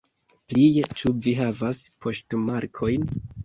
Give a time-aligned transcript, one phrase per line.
[0.53, 3.11] Plie, ĉu vi havas poŝtmarkojn?